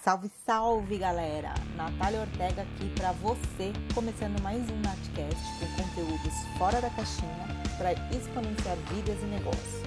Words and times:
Salve, 0.00 0.30
salve, 0.46 0.96
galera! 0.96 1.52
Natália 1.76 2.20
Ortega 2.20 2.62
aqui 2.62 2.88
para 2.94 3.10
você, 3.12 3.72
começando 3.92 4.40
mais 4.40 4.62
um 4.70 4.76
Natcast 4.80 5.42
com 5.58 5.82
conteúdos 5.82 6.34
fora 6.56 6.80
da 6.80 6.88
caixinha 6.90 7.46
para 7.76 7.92
exponenciar 8.16 8.76
vidas 8.92 9.20
e 9.20 9.26
negócios. 9.26 9.82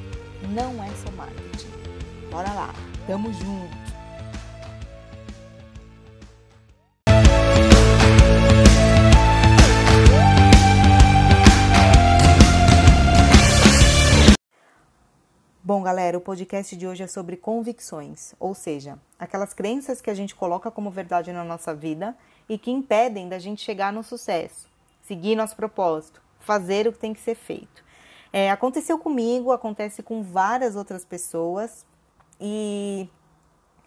Não 0.49 0.83
é 0.83 0.89
só 0.95 1.09
marketing. 1.13 1.71
Bora 2.29 2.51
lá, 2.53 2.73
tamo 3.07 3.31
junto! 3.33 3.90
Bom, 15.81 15.85
galera, 15.85 16.16
o 16.16 16.21
podcast 16.21 16.77
de 16.77 16.85
hoje 16.85 17.02
é 17.02 17.07
sobre 17.07 17.35
convicções, 17.35 18.35
ou 18.39 18.53
seja, 18.53 18.99
aquelas 19.17 19.52
crenças 19.52 19.99
que 19.99 20.11
a 20.11 20.13
gente 20.13 20.35
coloca 20.35 20.70
como 20.70 20.91
verdade 20.91 21.34
na 21.34 21.44
nossa 21.44 21.73
vida 21.73 22.16
e 22.48 22.55
que 22.55 22.70
impedem 22.70 23.27
da 23.27 23.39
gente 23.39 23.63
chegar 23.63 23.91
no 23.91 24.03
sucesso, 24.03 24.70
seguir 25.02 25.36
nosso 25.36 25.55
propósito, 25.55 26.22
fazer 26.39 26.88
o 26.88 26.94
que 26.94 26.99
tem 26.99 27.16
que 27.16 27.20
ser 27.20 27.34
feito. 27.34 27.84
É, 28.31 28.52
aconteceu 28.52 28.99
comigo, 28.99 29.52
acontece 29.52 30.03
com 30.03 30.22
várias 30.22 30.75
outras 30.75 31.03
pessoas 31.03 31.84
e 32.39 33.09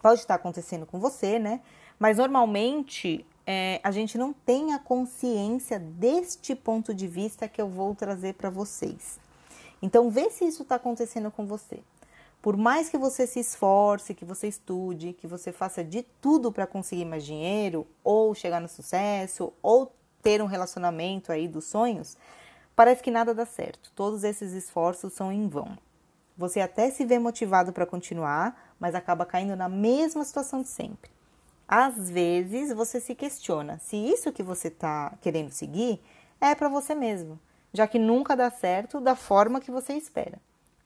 pode 0.01 0.19
estar 0.19 0.35
acontecendo 0.35 0.85
com 0.85 0.99
você, 0.99 1.39
né? 1.39 1.61
Mas 1.97 2.17
normalmente 2.17 3.25
é, 3.47 3.79
a 3.81 3.91
gente 3.91 4.17
não 4.17 4.33
tem 4.33 4.73
a 4.73 4.79
consciência 4.79 5.79
deste 5.79 6.55
ponto 6.55 6.93
de 6.93 7.07
vista 7.07 7.47
que 7.47 7.61
eu 7.61 7.69
vou 7.69 7.95
trazer 7.95 8.33
para 8.33 8.49
vocês. 8.49 9.23
Então, 9.81 10.09
vê 10.09 10.29
se 10.29 10.45
isso 10.45 10.63
está 10.63 10.75
acontecendo 10.75 11.31
com 11.31 11.45
você. 11.45 11.79
Por 12.41 12.55
mais 12.55 12.89
que 12.89 12.97
você 12.97 13.25
se 13.25 13.39
esforce, 13.39 14.13
que 14.13 14.23
você 14.23 14.47
estude, 14.47 15.13
que 15.13 15.25
você 15.25 15.51
faça 15.51 15.83
de 15.83 16.03
tudo 16.21 16.51
para 16.51 16.67
conseguir 16.67 17.05
mais 17.05 17.25
dinheiro, 17.25 17.87
ou 18.03 18.35
chegar 18.35 18.61
no 18.61 18.67
sucesso, 18.67 19.51
ou 19.63 19.91
ter 20.21 20.41
um 20.41 20.45
relacionamento 20.45 21.31
aí 21.31 21.47
dos 21.47 21.65
sonhos, 21.65 22.15
parece 22.75 23.01
que 23.01 23.09
nada 23.09 23.33
dá 23.33 23.45
certo. 23.45 23.91
Todos 23.95 24.23
esses 24.23 24.53
esforços 24.53 25.13
são 25.13 25.31
em 25.31 25.47
vão. 25.47 25.75
Você 26.37 26.59
até 26.59 26.91
se 26.91 27.03
vê 27.05 27.17
motivado 27.17 27.73
para 27.73 27.85
continuar, 27.85 28.75
mas 28.79 28.93
acaba 28.93 29.25
caindo 29.25 29.55
na 29.55 29.67
mesma 29.67 30.23
situação 30.23 30.61
de 30.61 30.67
sempre. 30.67 31.09
Às 31.67 32.09
vezes 32.11 32.71
você 32.73 32.99
se 32.99 33.15
questiona 33.15 33.79
se 33.79 33.97
isso 33.97 34.31
que 34.31 34.43
você 34.43 34.67
está 34.67 35.17
querendo 35.19 35.49
seguir 35.49 35.99
é 36.39 36.53
para 36.53 36.69
você 36.69 36.93
mesmo 36.93 37.39
já 37.75 37.85
que 37.87 37.99
nunca 37.99 38.35
dá 38.35 38.49
certo 38.49 38.99
da 38.99 39.15
forma 39.15 39.59
que 39.59 39.69
você 39.69 39.93
espera. 39.93 40.39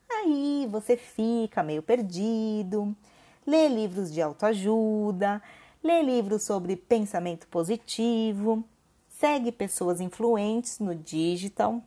Aí 0.10 0.68
você 0.70 0.98
fica 0.98 1.62
meio 1.62 1.84
perdido, 1.84 2.96
lê 3.46 3.68
livros 3.68 4.12
de 4.12 4.22
autoajuda, 4.22 5.42
lê 5.84 6.02
livros 6.02 6.44
sobre 6.44 6.76
pensamento 6.76 7.48
positivo, 7.48 8.64
segue 9.08 9.52
pessoas 9.52 10.02
influentes 10.02 10.80
no 10.80 10.96
digital, 10.96 11.82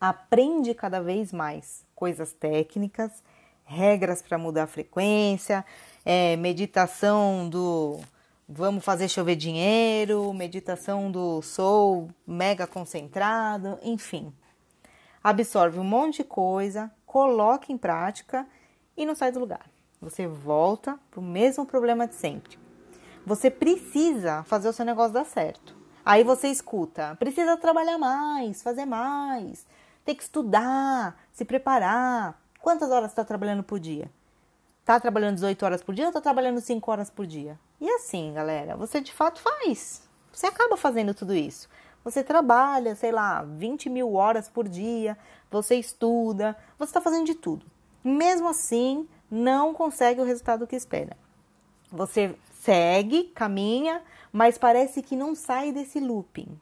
aprende 0.00 0.74
cada 0.74 1.00
vez 1.00 1.32
mais 1.32 1.84
coisas 1.94 2.32
técnicas, 2.32 3.10
regras 3.64 4.22
para 4.22 4.38
mudar 4.38 4.64
a 4.64 4.66
frequência, 4.66 5.64
é, 6.04 6.36
meditação 6.36 7.48
do 7.48 8.00
Vamos 8.48 8.84
fazer 8.84 9.08
chover 9.08 9.36
dinheiro, 9.36 10.32
meditação 10.34 11.10
do 11.10 11.40
sou 11.42 12.08
mega 12.26 12.66
concentrado, 12.66 13.78
enfim. 13.82 14.32
Absorve 15.22 15.78
um 15.78 15.84
monte 15.84 16.18
de 16.18 16.24
coisa, 16.24 16.90
coloca 17.06 17.72
em 17.72 17.78
prática 17.78 18.46
e 18.96 19.06
não 19.06 19.14
sai 19.14 19.30
do 19.30 19.38
lugar. 19.38 19.70
Você 20.00 20.26
volta 20.26 20.98
para 21.10 21.20
o 21.20 21.22
mesmo 21.22 21.64
problema 21.64 22.08
de 22.08 22.16
sempre. 22.16 22.58
Você 23.24 23.48
precisa 23.48 24.42
fazer 24.42 24.68
o 24.68 24.72
seu 24.72 24.84
negócio 24.84 25.12
dar 25.12 25.24
certo. 25.24 25.76
Aí 26.04 26.24
você 26.24 26.48
escuta, 26.48 27.14
precisa 27.16 27.56
trabalhar 27.56 27.96
mais, 27.96 28.60
fazer 28.60 28.84
mais, 28.84 29.64
tem 30.04 30.16
que 30.16 30.24
estudar, 30.24 31.16
se 31.32 31.44
preparar. 31.44 32.42
Quantas 32.60 32.90
horas 32.90 33.12
está 33.12 33.24
trabalhando 33.24 33.62
por 33.62 33.78
dia? 33.78 34.10
Está 34.82 34.98
trabalhando 34.98 35.36
18 35.36 35.64
horas 35.64 35.80
por 35.80 35.94
dia 35.94 36.06
ou 36.06 36.08
está 36.08 36.20
trabalhando 36.20 36.60
5 36.60 36.90
horas 36.90 37.08
por 37.08 37.24
dia? 37.24 37.56
E 37.80 37.88
assim, 37.88 38.32
galera, 38.34 38.76
você 38.76 39.00
de 39.00 39.12
fato 39.12 39.40
faz. 39.40 40.02
Você 40.32 40.46
acaba 40.46 40.76
fazendo 40.76 41.14
tudo 41.14 41.32
isso. 41.32 41.68
Você 42.02 42.24
trabalha, 42.24 42.96
sei 42.96 43.12
lá, 43.12 43.44
20 43.44 43.88
mil 43.88 44.14
horas 44.14 44.48
por 44.48 44.68
dia, 44.68 45.16
você 45.48 45.76
estuda, 45.76 46.56
você 46.76 46.90
está 46.90 47.00
fazendo 47.00 47.26
de 47.26 47.36
tudo. 47.36 47.64
Mesmo 48.02 48.48
assim, 48.48 49.08
não 49.30 49.72
consegue 49.72 50.20
o 50.20 50.24
resultado 50.24 50.66
que 50.66 50.74
espera. 50.74 51.16
Você 51.92 52.34
segue, 52.52 53.24
caminha, 53.34 54.02
mas 54.32 54.58
parece 54.58 55.00
que 55.00 55.14
não 55.14 55.32
sai 55.36 55.70
desse 55.70 56.00
looping. 56.00 56.58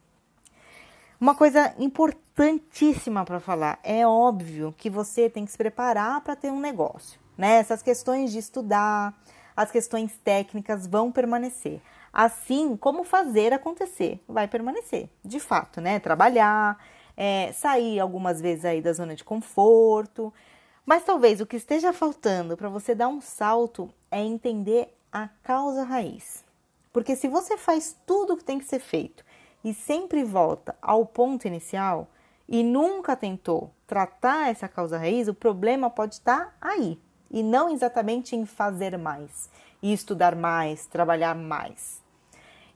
Uma 1.19 1.35
coisa 1.35 1.75
importantíssima 1.79 3.25
para 3.25 3.41
falar: 3.41 3.79
é 3.83 4.07
óbvio 4.07 4.75
que 4.77 4.91
você 4.91 5.31
tem 5.31 5.47
que 5.47 5.53
se 5.53 5.59
preparar 5.59 6.21
para 6.21 6.37
ter 6.37 6.51
um 6.51 6.61
negócio. 6.61 7.19
Né? 7.41 7.57
Essas 7.57 7.83
questões 7.83 8.31
de 8.31 8.39
estudar, 8.39 9.19
as 9.57 9.71
questões 9.71 10.15
técnicas 10.23 10.87
vão 10.87 11.11
permanecer. 11.11 11.81
Assim, 12.13 12.77
como 12.77 13.03
fazer 13.03 13.55
acontecer 13.55 14.23
vai 14.29 14.47
permanecer, 14.47 15.09
de 15.25 15.41
fato, 15.41 15.81
né? 15.81 15.99
Trabalhar, 15.99 16.79
é, 17.17 17.51
sair 17.53 17.99
algumas 17.99 18.43
vezes 18.43 18.67
aí 18.67 18.83
da 18.83 18.93
zona 18.93 19.17
de 19.17 19.25
conforto. 19.25 20.31
Mas 20.85 21.03
talvez 21.03 21.41
o 21.41 21.47
que 21.47 21.57
esteja 21.57 21.95
faltando 21.95 22.59
para 22.59 22.69
você 22.69 22.95
dar 22.95 23.09
um 23.09 23.23
salto 23.23 23.89
é 24.11 24.21
entender 24.21 24.95
a 25.11 25.27
causa 25.43 25.83
raiz. 25.83 26.45
Porque 26.93 27.17
se 27.17 27.27
você 27.27 27.57
faz 27.57 27.97
tudo 28.05 28.35
o 28.35 28.37
que 28.37 28.45
tem 28.45 28.59
que 28.59 28.67
ser 28.67 28.81
feito 28.81 29.25
e 29.65 29.73
sempre 29.73 30.25
volta 30.25 30.77
ao 30.83 31.07
ponto 31.07 31.47
inicial 31.47 32.07
e 32.47 32.63
nunca 32.63 33.17
tentou 33.17 33.71
tratar 33.87 34.51
essa 34.51 34.69
causa 34.69 34.99
raiz, 34.99 35.27
o 35.27 35.33
problema 35.33 35.89
pode 35.89 36.17
estar 36.17 36.55
aí, 36.61 36.99
e 37.31 37.43
não 37.43 37.71
exatamente 37.71 38.35
em 38.35 38.45
fazer 38.45 38.99
mais, 38.99 39.49
e 39.83 39.93
estudar 39.93 40.35
mais, 40.35 40.87
trabalhar 40.87 41.35
mais. 41.35 42.03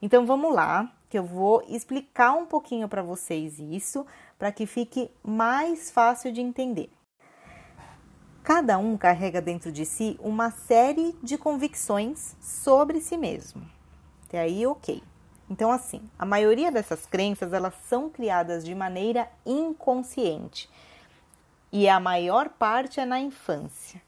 Então 0.00 0.24
vamos 0.24 0.54
lá, 0.54 0.92
que 1.10 1.18
eu 1.18 1.24
vou 1.24 1.62
explicar 1.68 2.32
um 2.32 2.46
pouquinho 2.46 2.88
para 2.88 3.02
vocês 3.02 3.58
isso, 3.58 4.06
para 4.38 4.52
que 4.52 4.66
fique 4.66 5.10
mais 5.22 5.90
fácil 5.90 6.32
de 6.32 6.40
entender. 6.40 6.90
Cada 8.42 8.76
um 8.76 8.96
carrega 8.96 9.40
dentro 9.40 9.72
de 9.72 9.86
si 9.86 10.18
uma 10.20 10.50
série 10.50 11.16
de 11.22 11.38
convicções 11.38 12.36
sobre 12.40 13.00
si 13.00 13.16
mesmo. 13.16 13.62
Até 14.26 14.40
aí, 14.40 14.66
ok. 14.66 15.02
Então, 15.48 15.70
assim, 15.70 16.02
a 16.18 16.26
maioria 16.26 16.70
dessas 16.70 17.06
crenças 17.06 17.52
elas 17.52 17.74
são 17.88 18.10
criadas 18.10 18.64
de 18.64 18.74
maneira 18.74 19.30
inconsciente 19.46 20.68
e 21.72 21.88
a 21.88 21.98
maior 21.98 22.50
parte 22.50 23.00
é 23.00 23.06
na 23.06 23.18
infância 23.18 24.03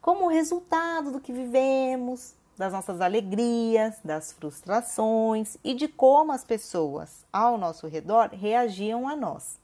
como 0.00 0.28
resultado 0.28 1.10
do 1.10 1.20
que 1.20 1.32
vivemos, 1.32 2.34
das 2.56 2.72
nossas 2.72 3.00
alegrias, 3.00 3.96
das 4.04 4.32
frustrações 4.32 5.56
e 5.64 5.74
de 5.74 5.88
como 5.88 6.32
as 6.32 6.44
pessoas 6.44 7.24
ao 7.32 7.56
nosso 7.56 7.86
redor 7.86 8.30
reagiam 8.32 9.08
a 9.08 9.16
nós. 9.16 9.58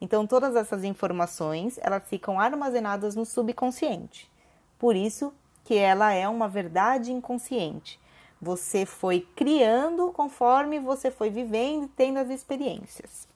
Então 0.00 0.26
todas 0.26 0.56
essas 0.56 0.84
informações, 0.84 1.78
elas 1.80 2.02
ficam 2.08 2.38
armazenadas 2.38 3.14
no 3.14 3.24
subconsciente. 3.24 4.30
Por 4.78 4.96
isso 4.96 5.32
que 5.64 5.76
ela 5.76 6.12
é 6.12 6.28
uma 6.28 6.48
verdade 6.48 7.12
inconsciente. 7.12 7.98
Você 8.40 8.84
foi 8.84 9.26
criando 9.36 10.10
conforme 10.10 10.80
você 10.80 11.10
foi 11.10 11.30
vivendo 11.30 11.84
e 11.84 11.88
tendo 11.88 12.18
as 12.18 12.28
experiências. 12.28 13.28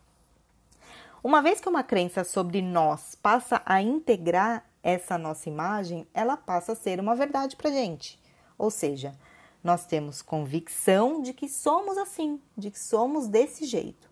Uma 1.22 1.40
vez 1.40 1.60
que 1.60 1.68
uma 1.68 1.82
crença 1.82 2.24
sobre 2.24 2.60
nós 2.60 3.14
passa 3.14 3.62
a 3.64 3.80
integrar 3.80 4.64
essa 4.86 5.18
nossa 5.18 5.48
imagem, 5.48 6.06
ela 6.14 6.36
passa 6.36 6.70
a 6.70 6.76
ser 6.76 7.00
uma 7.00 7.16
verdade 7.16 7.56
para 7.56 7.72
gente. 7.72 8.20
Ou 8.56 8.70
seja, 8.70 9.16
nós 9.62 9.84
temos 9.84 10.22
convicção 10.22 11.20
de 11.20 11.32
que 11.32 11.48
somos 11.48 11.98
assim, 11.98 12.40
de 12.56 12.70
que 12.70 12.78
somos 12.78 13.26
desse 13.26 13.64
jeito. 13.64 14.08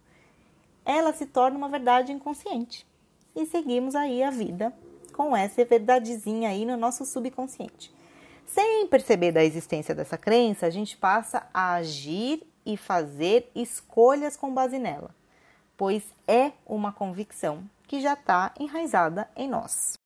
Ela 0.85 1.13
se 1.13 1.27
torna 1.27 1.57
uma 1.57 1.69
verdade 1.69 2.11
inconsciente 2.11 2.85
e 3.37 3.47
seguimos 3.47 3.95
aí 3.95 4.21
a 4.21 4.31
vida 4.31 4.75
com 5.13 5.37
essa 5.37 5.65
verdadezinha 5.65 6.49
aí 6.49 6.67
no 6.67 6.77
nosso 6.77 7.05
subconsciente. 7.05 7.95
Sem 8.45 8.89
perceber 8.89 9.31
da 9.31 9.45
existência 9.45 9.95
dessa 9.95 10.19
crença, 10.19 10.67
a 10.67 10.71
gente 10.71 10.97
passa 10.97 11.49
a 11.55 11.75
agir 11.75 12.43
e 12.67 12.77
fazer 12.77 13.49
escolhas 13.55 14.37
com 14.37 14.53
base 14.53 14.81
nela, 14.81 15.15
pois 15.77 16.03
é 16.27 16.51
uma 16.67 16.93
convicção 16.93 17.63
que 17.87 18.01
já 18.01 18.15
está 18.15 18.53
enraizada 18.59 19.31
em 19.37 19.49
nós. 19.49 20.03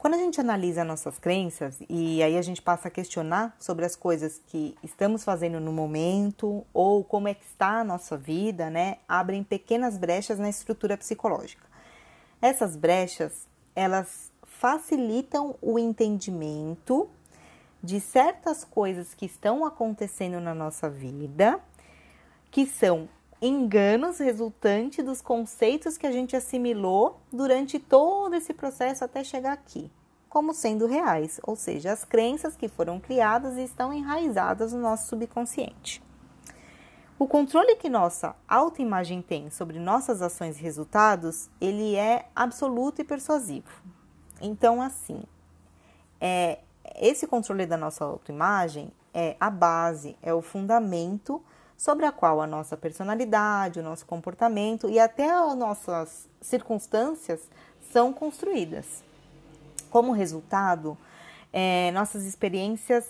Quando 0.00 0.14
a 0.14 0.16
gente 0.16 0.40
analisa 0.40 0.82
nossas 0.82 1.18
crenças 1.18 1.76
e 1.86 2.22
aí 2.22 2.38
a 2.38 2.40
gente 2.40 2.62
passa 2.62 2.88
a 2.88 2.90
questionar 2.90 3.54
sobre 3.60 3.84
as 3.84 3.94
coisas 3.94 4.40
que 4.46 4.74
estamos 4.82 5.22
fazendo 5.22 5.60
no 5.60 5.70
momento 5.70 6.64
ou 6.72 7.04
como 7.04 7.28
é 7.28 7.34
que 7.34 7.44
está 7.44 7.80
a 7.80 7.84
nossa 7.84 8.16
vida, 8.16 8.70
né, 8.70 8.96
abrem 9.06 9.44
pequenas 9.44 9.98
brechas 9.98 10.38
na 10.38 10.48
estrutura 10.48 10.96
psicológica. 10.96 11.66
Essas 12.40 12.76
brechas, 12.76 13.46
elas 13.76 14.32
facilitam 14.42 15.54
o 15.60 15.78
entendimento 15.78 17.10
de 17.82 18.00
certas 18.00 18.64
coisas 18.64 19.12
que 19.12 19.26
estão 19.26 19.66
acontecendo 19.66 20.40
na 20.40 20.54
nossa 20.54 20.88
vida, 20.88 21.60
que 22.50 22.64
são 22.64 23.06
enganos 23.40 24.18
resultantes 24.18 25.04
dos 25.04 25.22
conceitos 25.22 25.96
que 25.96 26.06
a 26.06 26.12
gente 26.12 26.36
assimilou 26.36 27.20
durante 27.32 27.78
todo 27.78 28.34
esse 28.34 28.52
processo 28.52 29.04
até 29.04 29.24
chegar 29.24 29.52
aqui, 29.52 29.90
como 30.28 30.52
sendo 30.52 30.86
reais, 30.86 31.40
ou 31.42 31.56
seja, 31.56 31.92
as 31.92 32.04
crenças 32.04 32.54
que 32.54 32.68
foram 32.68 33.00
criadas 33.00 33.56
e 33.56 33.64
estão 33.64 33.92
enraizadas 33.92 34.72
no 34.72 34.80
nosso 34.80 35.08
subconsciente. 35.08 36.02
O 37.18 37.26
controle 37.26 37.76
que 37.76 37.88
nossa 37.88 38.34
autoimagem 38.48 39.20
tem 39.20 39.50
sobre 39.50 39.78
nossas 39.78 40.22
ações 40.22 40.58
e 40.58 40.62
resultados, 40.62 41.50
ele 41.60 41.94
é 41.94 42.26
absoluto 42.34 43.02
e 43.02 43.04
persuasivo. 43.04 43.82
Então, 44.40 44.80
assim, 44.80 45.22
é, 46.18 46.60
esse 46.96 47.26
controle 47.26 47.66
da 47.66 47.76
nossa 47.76 48.04
autoimagem 48.04 48.90
é 49.12 49.36
a 49.38 49.50
base, 49.50 50.16
é 50.22 50.32
o 50.32 50.40
fundamento 50.40 51.42
sobre 51.80 52.04
a 52.04 52.12
qual 52.12 52.42
a 52.42 52.46
nossa 52.46 52.76
personalidade, 52.76 53.80
o 53.80 53.82
nosso 53.82 54.04
comportamento 54.04 54.86
e 54.90 54.98
até 54.98 55.30
as 55.30 55.56
nossas 55.56 56.28
circunstâncias 56.38 57.40
são 57.90 58.12
construídas. 58.12 59.02
Como 59.88 60.12
resultado, 60.12 60.94
é, 61.50 61.90
nossas 61.92 62.26
experiências, 62.26 63.08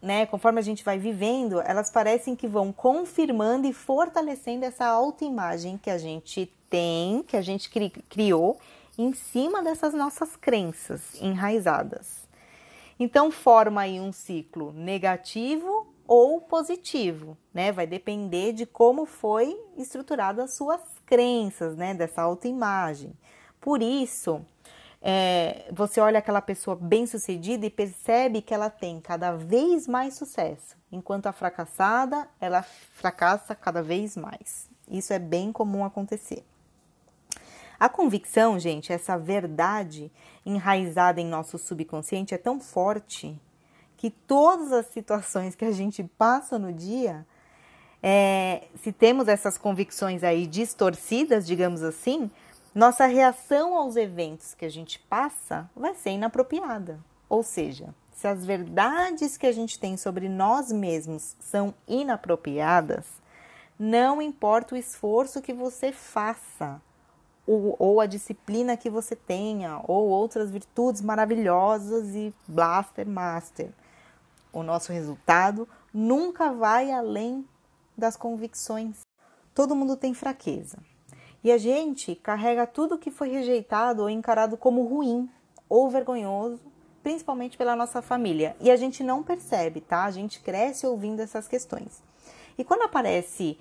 né, 0.00 0.26
conforme 0.26 0.60
a 0.60 0.62
gente 0.62 0.84
vai 0.84 0.96
vivendo, 0.96 1.60
elas 1.62 1.90
parecem 1.90 2.36
que 2.36 2.46
vão 2.46 2.72
confirmando 2.72 3.66
e 3.66 3.72
fortalecendo 3.72 4.64
essa 4.64 4.86
autoimagem 4.86 5.76
que 5.76 5.90
a 5.90 5.98
gente 5.98 6.48
tem, 6.70 7.20
que 7.24 7.36
a 7.36 7.42
gente 7.42 7.68
cri 7.68 7.90
criou 7.90 8.60
em 8.96 9.12
cima 9.12 9.60
dessas 9.60 9.92
nossas 9.92 10.36
crenças 10.36 11.20
enraizadas. 11.20 12.28
Então 12.96 13.32
forma 13.32 13.80
aí 13.80 13.98
um 13.98 14.12
ciclo 14.12 14.72
negativo 14.72 15.83
ou 16.06 16.40
positivo, 16.40 17.36
né? 17.52 17.72
Vai 17.72 17.86
depender 17.86 18.52
de 18.52 18.66
como 18.66 19.06
foi 19.06 19.58
estruturada 19.76 20.44
as 20.44 20.56
suas 20.56 20.80
crenças, 21.06 21.76
né? 21.76 21.94
Dessa 21.94 22.22
autoimagem. 22.22 23.12
Por 23.60 23.82
isso, 23.82 24.44
é, 25.00 25.70
você 25.72 26.00
olha 26.00 26.18
aquela 26.18 26.40
pessoa 26.40 26.74
bem 26.74 27.06
sucedida 27.06 27.66
e 27.66 27.70
percebe 27.70 28.42
que 28.42 28.54
ela 28.54 28.70
tem 28.70 29.00
cada 29.00 29.32
vez 29.32 29.86
mais 29.86 30.16
sucesso, 30.16 30.76
enquanto 30.90 31.26
a 31.26 31.32
fracassada 31.32 32.28
ela 32.40 32.62
fracassa 32.62 33.54
cada 33.54 33.82
vez 33.82 34.16
mais. 34.16 34.68
Isso 34.88 35.12
é 35.12 35.18
bem 35.18 35.52
comum 35.52 35.84
acontecer. 35.84 36.44
A 37.78 37.88
convicção, 37.88 38.58
gente, 38.58 38.92
essa 38.92 39.18
verdade 39.18 40.10
enraizada 40.46 41.20
em 41.20 41.26
nosso 41.26 41.58
subconsciente 41.58 42.34
é 42.34 42.38
tão 42.38 42.58
forte 42.58 43.38
que 44.04 44.10
todas 44.10 44.70
as 44.70 44.84
situações 44.88 45.54
que 45.54 45.64
a 45.64 45.72
gente 45.72 46.04
passa 46.04 46.58
no 46.58 46.70
dia, 46.70 47.26
é, 48.02 48.64
se 48.82 48.92
temos 48.92 49.28
essas 49.28 49.56
convicções 49.56 50.22
aí 50.22 50.46
distorcidas, 50.46 51.46
digamos 51.46 51.82
assim, 51.82 52.30
nossa 52.74 53.06
reação 53.06 53.74
aos 53.74 53.96
eventos 53.96 54.52
que 54.52 54.66
a 54.66 54.68
gente 54.68 54.98
passa 54.98 55.70
vai 55.74 55.94
ser 55.94 56.10
inapropriada. 56.10 57.00
Ou 57.30 57.42
seja, 57.42 57.94
se 58.12 58.28
as 58.28 58.44
verdades 58.44 59.38
que 59.38 59.46
a 59.46 59.52
gente 59.52 59.78
tem 59.78 59.96
sobre 59.96 60.28
nós 60.28 60.70
mesmos 60.70 61.34
são 61.40 61.72
inapropriadas, 61.88 63.06
não 63.78 64.20
importa 64.20 64.74
o 64.74 64.78
esforço 64.78 65.40
que 65.40 65.54
você 65.54 65.92
faça, 65.92 66.78
ou, 67.46 67.74
ou, 67.78 68.02
a 68.02 68.06
disciplina 68.06 68.76
que 68.76 68.90
você 68.90 69.16
tenha, 69.16 69.80
ou 69.88 70.08
outras 70.08 70.50
virtudes 70.50 71.00
maravilhosas 71.00 72.14
e 72.14 72.34
blaster 72.46 73.08
master 73.08 73.70
o 74.54 74.62
nosso 74.62 74.92
resultado 74.92 75.68
nunca 75.92 76.52
vai 76.52 76.90
além 76.90 77.46
das 77.96 78.16
convicções. 78.16 79.00
Todo 79.54 79.76
mundo 79.76 79.96
tem 79.96 80.14
fraqueza. 80.14 80.78
E 81.42 81.52
a 81.52 81.58
gente 81.58 82.14
carrega 82.14 82.66
tudo 82.66 82.98
que 82.98 83.10
foi 83.10 83.28
rejeitado 83.28 84.02
ou 84.02 84.10
encarado 84.10 84.56
como 84.56 84.82
ruim 84.84 85.28
ou 85.68 85.90
vergonhoso, 85.90 86.60
principalmente 87.02 87.58
pela 87.58 87.76
nossa 87.76 88.00
família. 88.00 88.56
E 88.60 88.70
a 88.70 88.76
gente 88.76 89.04
não 89.04 89.22
percebe, 89.22 89.80
tá? 89.80 90.04
A 90.04 90.10
gente 90.10 90.40
cresce 90.40 90.86
ouvindo 90.86 91.20
essas 91.20 91.46
questões. 91.46 92.02
E 92.56 92.64
quando 92.64 92.82
aparece 92.82 93.58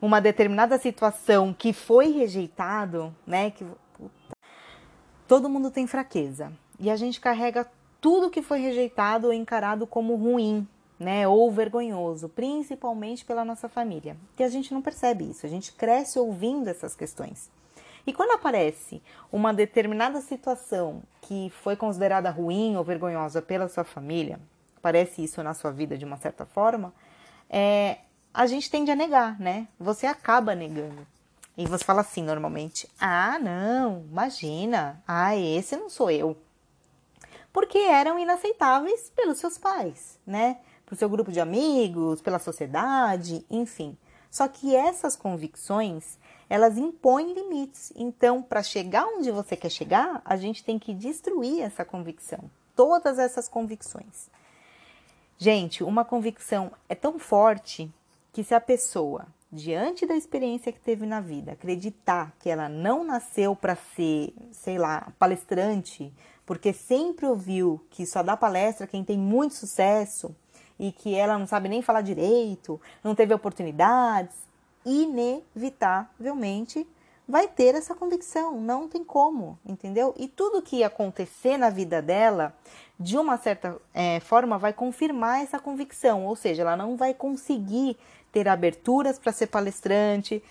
uma 0.00 0.20
determinada 0.20 0.78
situação 0.78 1.52
que 1.52 1.72
foi 1.72 2.10
rejeitado, 2.12 3.14
né, 3.26 3.50
que 3.50 3.66
todo 5.26 5.48
mundo 5.48 5.70
tem 5.70 5.86
fraqueza. 5.86 6.52
E 6.78 6.90
a 6.90 6.96
gente 6.96 7.20
carrega 7.20 7.68
tudo 8.00 8.30
que 8.30 8.42
foi 8.42 8.58
rejeitado 8.60 9.28
ou 9.28 9.32
encarado 9.32 9.86
como 9.86 10.14
ruim, 10.14 10.66
né, 10.98 11.28
ou 11.28 11.50
vergonhoso, 11.50 12.28
principalmente 12.28 13.24
pela 13.24 13.44
nossa 13.44 13.68
família. 13.68 14.16
E 14.38 14.42
a 14.42 14.48
gente 14.48 14.72
não 14.72 14.80
percebe 14.80 15.28
isso, 15.28 15.44
a 15.44 15.48
gente 15.48 15.72
cresce 15.72 16.18
ouvindo 16.18 16.68
essas 16.68 16.94
questões. 16.94 17.50
E 18.06 18.12
quando 18.12 18.30
aparece 18.30 19.02
uma 19.32 19.52
determinada 19.52 20.20
situação 20.20 21.02
que 21.22 21.50
foi 21.62 21.74
considerada 21.74 22.30
ruim 22.30 22.76
ou 22.76 22.84
vergonhosa 22.84 23.42
pela 23.42 23.68
sua 23.68 23.84
família, 23.84 24.38
aparece 24.76 25.24
isso 25.24 25.42
na 25.42 25.54
sua 25.54 25.72
vida 25.72 25.98
de 25.98 26.04
uma 26.04 26.16
certa 26.16 26.46
forma, 26.46 26.94
é, 27.50 27.98
a 28.32 28.46
gente 28.46 28.70
tende 28.70 28.90
a 28.90 28.94
negar, 28.94 29.38
né? 29.40 29.66
Você 29.78 30.06
acaba 30.06 30.54
negando. 30.54 31.06
E 31.56 31.66
você 31.66 31.84
fala 31.84 32.02
assim 32.02 32.22
normalmente: 32.22 32.88
ah, 33.00 33.38
não, 33.40 34.04
imagina, 34.08 35.02
ah, 35.08 35.34
esse 35.34 35.76
não 35.76 35.90
sou 35.90 36.10
eu 36.10 36.36
porque 37.56 37.78
eram 37.78 38.18
inaceitáveis 38.18 39.10
pelos 39.16 39.38
seus 39.38 39.56
pais, 39.56 40.18
né? 40.26 40.58
Para 40.84 40.92
o 40.92 40.96
seu 40.98 41.08
grupo 41.08 41.32
de 41.32 41.40
amigos, 41.40 42.20
pela 42.20 42.38
sociedade, 42.38 43.46
enfim. 43.48 43.96
Só 44.30 44.46
que 44.46 44.76
essas 44.76 45.16
convicções, 45.16 46.18
elas 46.50 46.76
impõem 46.76 47.32
limites. 47.32 47.94
Então, 47.96 48.42
para 48.42 48.62
chegar 48.62 49.06
onde 49.06 49.30
você 49.30 49.56
quer 49.56 49.70
chegar, 49.70 50.20
a 50.22 50.36
gente 50.36 50.62
tem 50.62 50.78
que 50.78 50.92
destruir 50.92 51.62
essa 51.62 51.82
convicção, 51.82 52.50
todas 52.74 53.18
essas 53.18 53.48
convicções. 53.48 54.28
Gente, 55.38 55.82
uma 55.82 56.04
convicção 56.04 56.70
é 56.90 56.94
tão 56.94 57.18
forte 57.18 57.90
que 58.34 58.44
se 58.44 58.54
a 58.54 58.60
pessoa, 58.60 59.24
diante 59.50 60.04
da 60.04 60.14
experiência 60.14 60.70
que 60.70 60.80
teve 60.80 61.06
na 61.06 61.22
vida, 61.22 61.52
acreditar 61.52 62.34
que 62.38 62.50
ela 62.50 62.68
não 62.68 63.02
nasceu 63.02 63.56
para 63.56 63.76
ser, 63.76 64.34
sei 64.52 64.76
lá, 64.76 65.10
palestrante, 65.18 66.12
porque 66.46 66.72
sempre 66.72 67.26
ouviu 67.26 67.84
que 67.90 68.06
só 68.06 68.22
dá 68.22 68.36
palestra 68.36 68.86
quem 68.86 69.04
tem 69.04 69.18
muito 69.18 69.54
sucesso 69.54 70.34
e 70.78 70.92
que 70.92 71.14
ela 71.14 71.38
não 71.38 71.46
sabe 71.46 71.68
nem 71.68 71.82
falar 71.82 72.00
direito, 72.00 72.80
não 73.02 73.14
teve 73.14 73.34
oportunidades, 73.34 74.34
inevitavelmente 74.84 76.86
vai 77.28 77.48
ter 77.48 77.74
essa 77.74 77.94
convicção, 77.94 78.60
não 78.60 78.88
tem 78.88 79.02
como, 79.02 79.58
entendeu? 79.66 80.14
E 80.16 80.28
tudo 80.28 80.62
que 80.62 80.84
acontecer 80.84 81.56
na 81.56 81.70
vida 81.70 82.00
dela, 82.00 82.54
de 82.98 83.18
uma 83.18 83.36
certa 83.36 83.76
é, 83.92 84.20
forma, 84.20 84.56
vai 84.56 84.72
confirmar 84.72 85.42
essa 85.42 85.58
convicção, 85.58 86.24
ou 86.24 86.36
seja, 86.36 86.62
ela 86.62 86.76
não 86.76 86.96
vai 86.96 87.12
conseguir 87.12 87.96
ter 88.30 88.48
aberturas 88.48 89.18
para 89.18 89.32
ser 89.32 89.48
palestrante, 89.48 90.42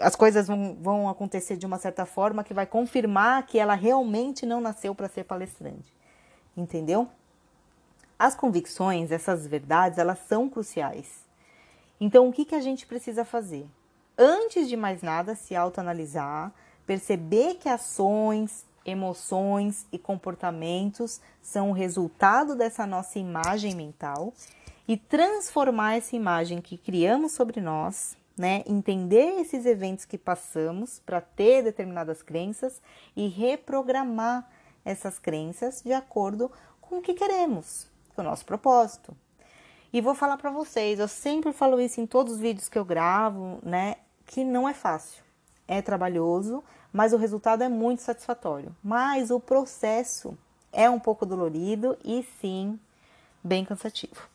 as 0.00 0.14
coisas 0.14 0.46
vão, 0.46 0.76
vão 0.80 1.08
acontecer 1.08 1.56
de 1.56 1.66
uma 1.66 1.78
certa 1.78 2.04
forma 2.04 2.44
que 2.44 2.54
vai 2.54 2.66
confirmar 2.66 3.46
que 3.46 3.58
ela 3.58 3.74
realmente 3.74 4.44
não 4.44 4.60
nasceu 4.60 4.94
para 4.94 5.08
ser 5.08 5.24
palestrante. 5.24 5.92
Entendeu? 6.56 7.08
As 8.18 8.34
convicções, 8.34 9.10
essas 9.10 9.46
verdades, 9.46 9.98
elas 9.98 10.18
são 10.26 10.48
cruciais. 10.48 11.24
Então, 12.00 12.28
o 12.28 12.32
que, 12.32 12.44
que 12.44 12.54
a 12.54 12.60
gente 12.60 12.86
precisa 12.86 13.24
fazer? 13.24 13.66
Antes 14.18 14.68
de 14.68 14.76
mais 14.76 15.02
nada, 15.02 15.34
se 15.34 15.54
autoanalisar, 15.54 16.52
perceber 16.86 17.54
que 17.54 17.68
ações, 17.68 18.64
emoções 18.84 19.86
e 19.92 19.98
comportamentos 19.98 21.20
são 21.42 21.70
o 21.70 21.74
resultado 21.74 22.54
dessa 22.54 22.86
nossa 22.86 23.18
imagem 23.18 23.74
mental 23.74 24.32
e 24.88 24.96
transformar 24.96 25.96
essa 25.96 26.14
imagem 26.16 26.60
que 26.60 26.78
criamos 26.78 27.32
sobre 27.32 27.60
nós 27.60 28.16
né? 28.36 28.62
Entender 28.66 29.40
esses 29.40 29.64
eventos 29.64 30.04
que 30.04 30.18
passamos 30.18 31.00
para 31.04 31.20
ter 31.20 31.62
determinadas 31.62 32.22
crenças 32.22 32.80
e 33.16 33.28
reprogramar 33.28 34.48
essas 34.84 35.18
crenças 35.18 35.82
de 35.82 35.92
acordo 35.92 36.50
com 36.80 36.98
o 36.98 37.02
que 37.02 37.14
queremos, 37.14 37.88
com 38.14 38.22
o 38.22 38.24
nosso 38.24 38.44
propósito. 38.44 39.16
E 39.92 40.00
vou 40.00 40.14
falar 40.14 40.36
para 40.36 40.50
vocês, 40.50 40.98
eu 40.98 41.08
sempre 41.08 41.52
falo 41.52 41.80
isso 41.80 42.00
em 42.00 42.06
todos 42.06 42.34
os 42.34 42.38
vídeos 42.38 42.68
que 42.68 42.78
eu 42.78 42.84
gravo, 42.84 43.58
né? 43.62 43.96
Que 44.26 44.44
não 44.44 44.68
é 44.68 44.74
fácil, 44.74 45.22
é 45.66 45.80
trabalhoso, 45.80 46.62
mas 46.92 47.12
o 47.12 47.16
resultado 47.16 47.62
é 47.62 47.68
muito 47.68 48.02
satisfatório. 48.02 48.74
Mas 48.82 49.30
o 49.30 49.40
processo 49.40 50.36
é 50.72 50.90
um 50.90 51.00
pouco 51.00 51.24
dolorido 51.24 51.96
e 52.04 52.26
sim 52.40 52.78
bem 53.42 53.64
cansativo. 53.64 54.28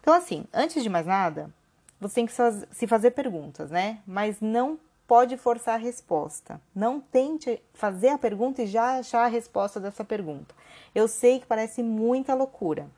Então, 0.00 0.14
assim, 0.14 0.44
antes 0.52 0.82
de 0.82 0.88
mais 0.88 1.06
nada, 1.06 1.52
você 2.00 2.14
tem 2.14 2.26
que 2.26 2.32
se 2.32 2.86
fazer 2.86 3.10
perguntas, 3.10 3.70
né? 3.70 3.98
Mas 4.06 4.40
não 4.40 4.78
pode 5.06 5.36
forçar 5.36 5.74
a 5.74 5.78
resposta. 5.78 6.60
Não 6.74 7.00
tente 7.00 7.60
fazer 7.74 8.10
a 8.10 8.18
pergunta 8.18 8.62
e 8.62 8.66
já 8.66 8.98
achar 8.98 9.24
a 9.24 9.28
resposta 9.28 9.78
dessa 9.78 10.04
pergunta. 10.04 10.54
Eu 10.94 11.06
sei 11.06 11.40
que 11.40 11.46
parece 11.46 11.82
muita 11.82 12.34
loucura, 12.34 12.88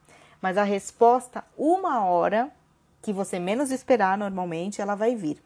mas 0.41 0.57
a 0.57 0.63
resposta, 0.63 1.45
uma 1.57 2.05
hora 2.05 2.53
que 3.01 3.13
você 3.13 3.39
menos 3.39 3.73
esperar 3.73 4.17
normalmente, 4.17 4.81
ela 4.81 4.95
vai 4.95 5.17
vir. 5.17 5.43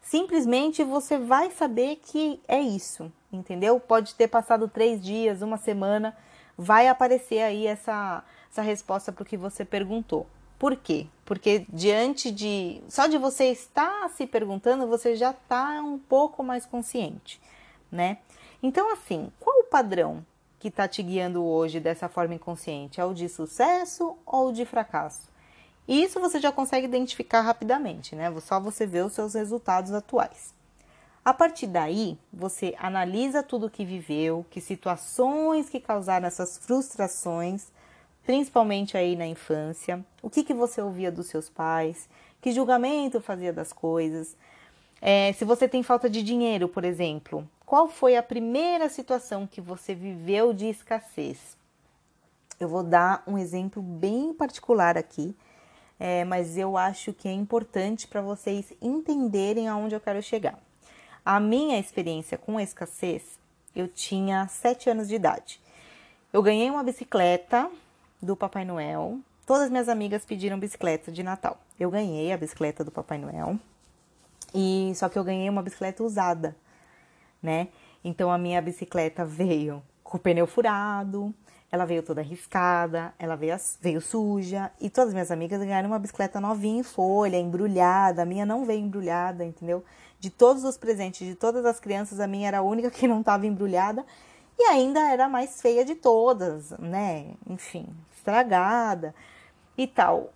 Simplesmente 0.00 0.84
você 0.84 1.18
vai 1.18 1.50
saber 1.50 1.96
que 1.96 2.40
é 2.46 2.60
isso, 2.60 3.10
entendeu? 3.32 3.80
Pode 3.80 4.14
ter 4.14 4.28
passado 4.28 4.68
três 4.68 5.02
dias, 5.02 5.42
uma 5.42 5.56
semana, 5.56 6.16
vai 6.56 6.86
aparecer 6.86 7.40
aí 7.40 7.66
essa, 7.66 8.22
essa 8.52 8.62
resposta 8.62 9.10
para 9.10 9.22
o 9.22 9.26
que 9.26 9.36
você 9.36 9.64
perguntou. 9.64 10.26
Por 10.58 10.76
quê? 10.76 11.06
Porque 11.24 11.66
diante 11.68 12.30
de. 12.30 12.82
Só 12.88 13.06
de 13.06 13.18
você 13.18 13.46
estar 13.46 14.08
se 14.10 14.26
perguntando, 14.26 14.86
você 14.86 15.14
já 15.14 15.30
está 15.30 15.82
um 15.82 15.98
pouco 15.98 16.42
mais 16.42 16.64
consciente, 16.64 17.40
né? 17.90 18.18
Então, 18.62 18.90
assim, 18.92 19.30
qual 19.38 19.60
o 19.60 19.64
padrão 19.64 20.24
que 20.58 20.68
está 20.68 20.88
te 20.88 21.02
guiando 21.02 21.44
hoje 21.44 21.78
dessa 21.78 22.08
forma 22.08 22.34
inconsciente? 22.34 23.00
É 23.00 23.04
o 23.04 23.12
de 23.12 23.28
sucesso 23.28 24.16
ou 24.24 24.48
o 24.48 24.52
de 24.52 24.64
fracasso? 24.64 25.28
E 25.86 26.02
isso 26.02 26.18
você 26.18 26.40
já 26.40 26.50
consegue 26.50 26.86
identificar 26.86 27.42
rapidamente, 27.42 28.16
né? 28.16 28.32
Só 28.40 28.58
você 28.58 28.86
vê 28.86 29.02
os 29.02 29.12
seus 29.12 29.34
resultados 29.34 29.92
atuais. 29.92 30.54
A 31.24 31.34
partir 31.34 31.66
daí, 31.66 32.16
você 32.32 32.74
analisa 32.78 33.42
tudo 33.42 33.66
o 33.66 33.70
que 33.70 33.84
viveu, 33.84 34.46
que 34.48 34.60
situações 34.60 35.68
que 35.68 35.80
causaram 35.80 36.26
essas 36.26 36.56
frustrações, 36.56 37.66
principalmente 38.26 38.96
aí 38.96 39.14
na 39.14 39.26
infância, 39.26 40.04
o 40.20 40.28
que, 40.28 40.42
que 40.42 40.52
você 40.52 40.82
ouvia 40.82 41.12
dos 41.12 41.28
seus 41.28 41.48
pais, 41.48 42.08
que 42.42 42.50
julgamento 42.50 43.20
fazia 43.20 43.52
das 43.52 43.72
coisas. 43.72 44.36
É, 45.00 45.32
se 45.34 45.44
você 45.44 45.68
tem 45.68 45.84
falta 45.84 46.10
de 46.10 46.22
dinheiro, 46.22 46.68
por 46.68 46.84
exemplo, 46.84 47.48
qual 47.64 47.86
foi 47.86 48.16
a 48.16 48.22
primeira 48.22 48.88
situação 48.88 49.46
que 49.46 49.60
você 49.60 49.94
viveu 49.94 50.52
de 50.52 50.66
escassez? 50.66 51.56
Eu 52.58 52.68
vou 52.68 52.82
dar 52.82 53.22
um 53.28 53.38
exemplo 53.38 53.80
bem 53.80 54.34
particular 54.34 54.98
aqui, 54.98 55.34
é, 55.98 56.24
mas 56.24 56.58
eu 56.58 56.76
acho 56.76 57.12
que 57.12 57.28
é 57.28 57.32
importante 57.32 58.08
para 58.08 58.20
vocês 58.20 58.72
entenderem 58.82 59.68
aonde 59.68 59.94
eu 59.94 60.00
quero 60.00 60.20
chegar. 60.20 60.58
A 61.24 61.38
minha 61.38 61.78
experiência 61.78 62.36
com 62.36 62.58
a 62.58 62.62
escassez, 62.62 63.38
eu 63.74 63.86
tinha 63.86 64.48
7 64.48 64.90
anos 64.90 65.06
de 65.06 65.14
idade. 65.14 65.60
Eu 66.32 66.42
ganhei 66.42 66.68
uma 66.70 66.82
bicicleta 66.82 67.70
do 68.22 68.36
Papai 68.36 68.64
Noel. 68.64 69.18
Todas 69.46 69.70
minhas 69.70 69.88
amigas 69.88 70.24
pediram 70.24 70.58
bicicleta 70.58 71.12
de 71.12 71.22
Natal. 71.22 71.58
Eu 71.78 71.90
ganhei 71.90 72.32
a 72.32 72.36
bicicleta 72.36 72.82
do 72.82 72.90
Papai 72.90 73.18
Noel. 73.18 73.58
E 74.54 74.92
só 74.94 75.08
que 75.08 75.18
eu 75.18 75.24
ganhei 75.24 75.48
uma 75.48 75.62
bicicleta 75.62 76.02
usada, 76.02 76.56
né? 77.42 77.68
Então 78.02 78.30
a 78.30 78.38
minha 78.38 78.60
bicicleta 78.62 79.24
veio 79.24 79.82
com 80.02 80.16
o 80.16 80.20
pneu 80.20 80.46
furado, 80.46 81.34
ela 81.70 81.84
veio 81.84 82.02
toda 82.02 82.20
arriscada, 82.20 83.12
ela 83.18 83.36
veio, 83.36 83.56
veio 83.80 84.00
suja. 84.00 84.70
E 84.80 84.88
todas 84.88 85.08
as 85.08 85.14
minhas 85.14 85.30
amigas 85.30 85.60
ganharam 85.60 85.88
uma 85.88 85.98
bicicleta 85.98 86.40
novinha 86.40 86.80
em 86.80 86.82
folha, 86.82 87.36
embrulhada. 87.36 88.22
A 88.22 88.24
minha 88.24 88.46
não 88.46 88.64
veio 88.64 88.80
embrulhada, 88.80 89.44
entendeu? 89.44 89.84
De 90.18 90.30
todos 90.30 90.64
os 90.64 90.78
presentes 90.78 91.26
de 91.26 91.34
todas 91.34 91.64
as 91.66 91.78
crianças, 91.78 92.20
a 92.20 92.26
minha 92.26 92.48
era 92.48 92.58
a 92.58 92.62
única 92.62 92.90
que 92.90 93.06
não 93.06 93.20
estava 93.20 93.46
embrulhada 93.46 94.04
e 94.58 94.64
ainda 94.64 95.00
era 95.10 95.28
mais 95.28 95.60
feia 95.60 95.84
de 95.84 95.94
todas, 95.94 96.70
né? 96.78 97.34
Enfim, 97.48 97.86
estragada 98.16 99.14
e 99.76 99.86
tal. 99.86 100.32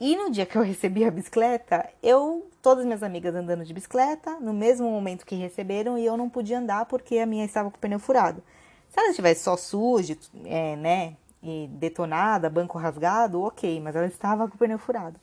E 0.00 0.14
no 0.16 0.30
dia 0.30 0.46
que 0.46 0.56
eu 0.56 0.62
recebi 0.62 1.04
a 1.04 1.10
bicicleta, 1.10 1.88
eu, 2.02 2.46
todas 2.62 2.84
minhas 2.84 3.02
amigas 3.02 3.34
andando 3.34 3.64
de 3.64 3.74
bicicleta, 3.74 4.38
no 4.38 4.52
mesmo 4.52 4.88
momento 4.88 5.26
que 5.26 5.34
receberam, 5.34 5.98
e 5.98 6.06
eu 6.06 6.16
não 6.16 6.30
podia 6.30 6.58
andar 6.58 6.86
porque 6.86 7.18
a 7.18 7.26
minha 7.26 7.44
estava 7.44 7.70
com 7.70 7.76
o 7.76 7.80
pneu 7.80 7.98
furado. 7.98 8.42
Se 8.88 9.00
ela 9.00 9.10
estivesse 9.10 9.42
só 9.42 9.56
suja, 9.56 10.16
é, 10.44 10.76
né, 10.76 11.16
e 11.42 11.68
detonada, 11.72 12.48
banco 12.48 12.78
rasgado, 12.78 13.42
ok, 13.42 13.80
mas 13.80 13.96
ela 13.96 14.06
estava 14.06 14.46
com 14.46 14.54
o 14.54 14.58
pneu 14.58 14.78
furado. 14.78 15.18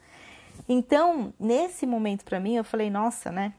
Então, 0.68 1.34
nesse 1.40 1.86
momento 1.86 2.26
para 2.26 2.40
mim, 2.40 2.56
eu 2.56 2.64
falei, 2.64 2.90
nossa, 2.90 3.32
né? 3.32 3.54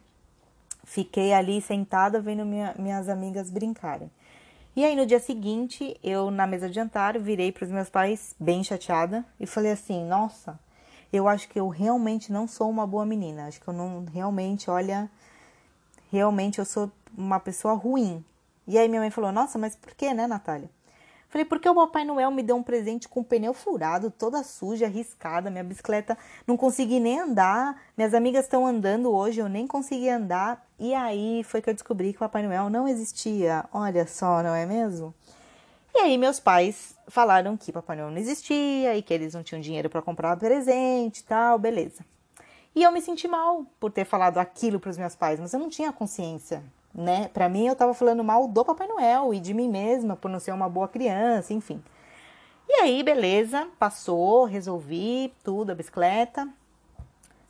Fiquei 0.84 1.32
ali 1.32 1.60
sentada 1.60 2.20
vendo 2.20 2.44
minha, 2.44 2.74
minhas 2.78 3.08
amigas 3.08 3.50
brincarem. 3.50 4.10
E 4.76 4.84
aí 4.84 4.94
no 4.94 5.06
dia 5.06 5.18
seguinte, 5.18 5.98
eu 6.04 6.30
na 6.30 6.46
mesa 6.46 6.68
de 6.68 6.74
jantar 6.74 7.18
virei 7.18 7.50
para 7.50 7.64
os 7.64 7.70
meus 7.70 7.88
pais 7.88 8.36
bem 8.38 8.62
chateada 8.62 9.24
e 9.40 9.46
falei 9.46 9.72
assim: 9.72 10.04
"Nossa, 10.04 10.60
eu 11.10 11.26
acho 11.26 11.48
que 11.48 11.58
eu 11.58 11.66
realmente 11.68 12.30
não 12.30 12.46
sou 12.46 12.68
uma 12.68 12.86
boa 12.86 13.06
menina. 13.06 13.46
Acho 13.46 13.58
que 13.58 13.66
eu 13.66 13.72
não 13.72 14.04
realmente, 14.04 14.68
olha, 14.68 15.10
realmente 16.12 16.58
eu 16.58 16.66
sou 16.66 16.92
uma 17.16 17.40
pessoa 17.40 17.72
ruim". 17.72 18.22
E 18.66 18.76
aí 18.76 18.86
minha 18.86 19.00
mãe 19.00 19.10
falou: 19.10 19.32
"Nossa, 19.32 19.58
mas 19.58 19.74
por 19.74 19.94
que, 19.94 20.12
né, 20.12 20.26
Natália?" 20.26 20.68
Falei, 21.30 21.46
porque 21.46 21.68
o 21.68 21.74
Papai 21.74 22.04
Noel 22.04 22.30
me 22.30 22.42
deu 22.42 22.56
um 22.56 22.62
presente 22.62 23.08
com 23.08 23.20
o 23.20 23.24
pneu 23.24 23.54
furado, 23.54 24.10
toda 24.10 24.42
suja, 24.44 24.86
arriscada, 24.86 25.50
minha 25.50 25.64
bicicleta 25.64 26.16
não 26.46 26.56
consegui 26.56 27.00
nem 27.00 27.18
andar, 27.18 27.82
minhas 27.96 28.14
amigas 28.14 28.44
estão 28.44 28.66
andando 28.66 29.10
hoje, 29.10 29.40
eu 29.40 29.48
nem 29.48 29.66
consegui 29.66 30.08
andar. 30.08 30.65
E 30.78 30.94
aí 30.94 31.42
foi 31.44 31.62
que 31.62 31.70
eu 31.70 31.74
descobri 31.74 32.12
que 32.12 32.18
o 32.18 32.20
Papai 32.20 32.42
Noel 32.42 32.68
não 32.68 32.86
existia. 32.86 33.64
Olha 33.72 34.06
só, 34.06 34.42
não 34.42 34.54
é 34.54 34.66
mesmo? 34.66 35.14
E 35.94 35.98
aí 35.98 36.18
meus 36.18 36.38
pais 36.38 36.94
falaram 37.08 37.56
que 37.56 37.72
Papai 37.72 37.96
Noel 37.96 38.10
não 38.10 38.18
existia 38.18 38.96
e 38.96 39.02
que 39.02 39.14
eles 39.14 39.34
não 39.34 39.42
tinham 39.42 39.60
dinheiro 39.60 39.88
para 39.88 40.02
comprar 40.02 40.36
presente 40.36 41.20
e 41.20 41.24
tal, 41.24 41.58
beleza. 41.58 42.04
E 42.74 42.82
eu 42.82 42.92
me 42.92 43.00
senti 43.00 43.26
mal 43.26 43.64
por 43.80 43.90
ter 43.90 44.04
falado 44.04 44.38
aquilo 44.38 44.78
para 44.78 44.90
os 44.90 44.98
meus 44.98 45.16
pais, 45.16 45.40
mas 45.40 45.52
eu 45.54 45.60
não 45.60 45.70
tinha 45.70 45.92
consciência 45.92 46.62
né? 46.96 47.28
Para 47.28 47.48
mim, 47.48 47.66
eu 47.66 47.74
estava 47.74 47.92
falando 47.92 48.24
mal 48.24 48.48
do 48.48 48.64
Papai 48.64 48.88
Noel 48.88 49.34
e 49.34 49.38
de 49.38 49.52
mim 49.52 49.68
mesma 49.68 50.16
por 50.16 50.30
não 50.30 50.40
ser 50.40 50.52
uma 50.52 50.68
boa 50.68 50.88
criança, 50.88 51.52
enfim. 51.52 51.82
E 52.68 52.72
aí, 52.80 53.02
beleza, 53.02 53.68
passou, 53.78 54.44
resolvi 54.44 55.32
tudo, 55.44 55.70
a 55.70 55.74
bicicleta. 55.74 56.48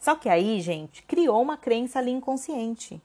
Só 0.00 0.16
que 0.16 0.28
aí, 0.28 0.60
gente, 0.60 1.02
criou 1.04 1.40
uma 1.40 1.56
crença 1.56 2.00
ali 2.00 2.10
inconsciente, 2.10 3.00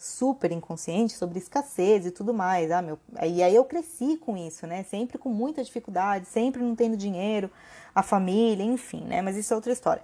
super 0.00 0.50
inconsciente 0.50 1.12
sobre 1.12 1.38
escassez 1.38 2.06
e 2.06 2.10
tudo 2.10 2.32
mais. 2.32 2.70
Ah, 2.70 2.80
meu, 2.80 2.98
e 3.22 3.42
aí 3.42 3.54
eu 3.54 3.66
cresci 3.66 4.16
com 4.16 4.34
isso, 4.34 4.66
né? 4.66 4.82
Sempre 4.82 5.18
com 5.18 5.28
muita 5.28 5.62
dificuldade, 5.62 6.26
sempre 6.26 6.62
não 6.62 6.74
tendo 6.74 6.96
dinheiro, 6.96 7.50
a 7.94 8.02
família, 8.02 8.64
enfim, 8.64 9.02
né? 9.04 9.20
Mas 9.20 9.36
isso 9.36 9.52
é 9.52 9.56
outra 9.56 9.72
história. 9.72 10.02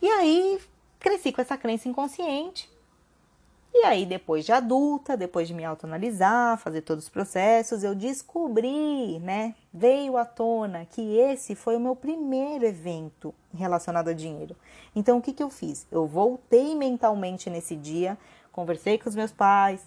E 0.00 0.08
aí 0.08 0.60
cresci 1.00 1.32
com 1.32 1.40
essa 1.40 1.56
crença 1.56 1.88
inconsciente 1.88 2.70
e 3.78 3.84
aí, 3.84 4.06
depois 4.06 4.46
de 4.46 4.52
adulta, 4.52 5.18
depois 5.18 5.46
de 5.46 5.52
me 5.52 5.62
autoanalisar, 5.62 6.56
fazer 6.56 6.80
todos 6.80 7.04
os 7.04 7.10
processos, 7.10 7.84
eu 7.84 7.94
descobri, 7.94 9.18
né? 9.18 9.54
Veio 9.70 10.16
à 10.16 10.24
tona 10.24 10.86
que 10.86 11.18
esse 11.18 11.54
foi 11.54 11.76
o 11.76 11.80
meu 11.80 11.94
primeiro 11.94 12.64
evento 12.64 13.34
relacionado 13.54 14.08
a 14.08 14.14
dinheiro. 14.14 14.56
Então, 14.94 15.18
o 15.18 15.20
que, 15.20 15.30
que 15.30 15.42
eu 15.42 15.50
fiz? 15.50 15.86
Eu 15.92 16.06
voltei 16.06 16.74
mentalmente 16.74 17.50
nesse 17.50 17.76
dia, 17.76 18.16
conversei 18.56 18.96
com 18.96 19.06
os 19.06 19.14
meus 19.14 19.30
pais, 19.30 19.86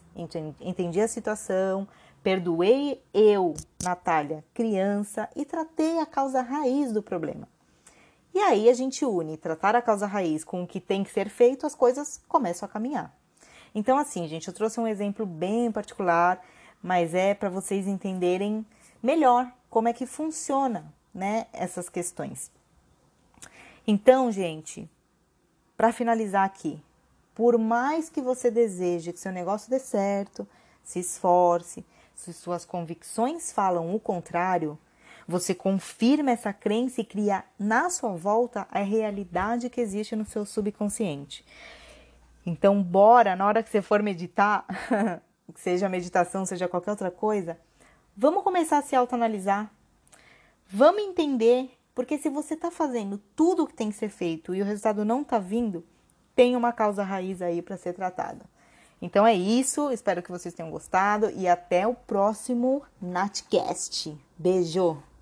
entendi 0.61 1.01
a 1.01 1.07
situação, 1.07 1.87
perdoei 2.21 3.01
eu, 3.11 3.55
Natália, 3.83 4.45
criança, 4.53 5.27
e 5.35 5.43
tratei 5.43 5.97
a 5.97 6.05
causa 6.05 6.39
raiz 6.43 6.91
do 6.91 7.01
problema. 7.01 7.49
E 8.31 8.37
aí 8.37 8.69
a 8.69 8.73
gente 8.75 9.03
une 9.03 9.37
tratar 9.37 9.75
a 9.75 9.81
causa 9.81 10.05
raiz 10.05 10.43
com 10.43 10.61
o 10.61 10.67
que 10.67 10.79
tem 10.79 11.03
que 11.03 11.11
ser 11.11 11.29
feito, 11.29 11.65
as 11.65 11.73
coisas 11.73 12.21
começam 12.27 12.69
a 12.69 12.71
caminhar. 12.71 13.11
Então, 13.73 13.97
assim, 13.97 14.27
gente, 14.27 14.47
eu 14.47 14.53
trouxe 14.53 14.79
um 14.79 14.87
exemplo 14.87 15.25
bem 15.25 15.71
particular, 15.71 16.39
mas 16.79 17.15
é 17.15 17.33
para 17.33 17.49
vocês 17.49 17.87
entenderem 17.87 18.63
melhor 19.01 19.51
como 19.67 19.87
é 19.87 19.93
que 19.93 20.05
funciona, 20.05 20.93
né, 21.11 21.47
essas 21.51 21.89
questões. 21.89 22.51
Então, 23.87 24.31
gente, 24.31 24.87
para 25.75 25.91
finalizar 25.91 26.45
aqui, 26.45 26.79
por 27.39 27.57
mais 27.57 28.09
que 28.09 28.21
você 28.21 28.51
deseje 28.51 29.13
que 29.13 29.19
seu 29.19 29.31
negócio 29.31 29.69
dê 29.69 29.79
certo, 29.79 30.45
se 30.83 30.99
esforce, 30.99 31.85
se 32.13 32.33
suas 32.33 32.65
convicções 32.65 33.53
falam 33.53 33.95
o 33.95 33.97
contrário, 33.97 34.77
você 35.25 35.55
confirma 35.55 36.31
essa 36.31 36.51
crença 36.51 36.99
e 36.99 37.05
cria 37.05 37.45
na 37.57 37.89
sua 37.89 38.13
volta 38.13 38.67
a 38.69 38.79
realidade 38.79 39.69
que 39.69 39.79
existe 39.79 40.17
no 40.17 40.25
seu 40.25 40.45
subconsciente. 40.45 41.45
Então, 42.45 42.83
bora, 42.83 43.37
na 43.37 43.47
hora 43.47 43.63
que 43.63 43.69
você 43.69 43.81
for 43.81 44.03
meditar, 44.03 44.65
seja 45.55 45.87
meditação, 45.87 46.45
seja 46.45 46.67
qualquer 46.67 46.91
outra 46.91 47.09
coisa, 47.09 47.57
vamos 48.17 48.43
começar 48.43 48.79
a 48.79 48.83
se 48.83 48.97
autoanalisar. 48.97 49.71
Vamos 50.67 51.03
entender, 51.03 51.71
porque 51.95 52.17
se 52.17 52.29
você 52.29 52.55
está 52.55 52.69
fazendo 52.69 53.17
tudo 53.33 53.63
o 53.63 53.67
que 53.67 53.75
tem 53.75 53.89
que 53.89 53.95
ser 53.95 54.09
feito 54.09 54.53
e 54.53 54.61
o 54.61 54.65
resultado 54.65 55.05
não 55.05 55.21
está 55.21 55.39
vindo, 55.39 55.85
tem 56.39 56.55
uma 56.55 56.71
causa 56.71 57.03
raiz 57.03 57.41
aí 57.41 57.61
para 57.61 57.75
ser 57.75 57.91
tratada. 57.91 58.45
Então 59.01 59.27
é 59.27 59.33
isso, 59.33 59.91
espero 59.91 60.23
que 60.23 60.31
vocês 60.31 60.53
tenham 60.53 60.71
gostado 60.71 61.29
e 61.31 61.49
até 61.49 61.85
o 61.85 61.93
próximo 61.93 62.81
Natcast. 63.01 64.17
Beijo! 64.37 65.08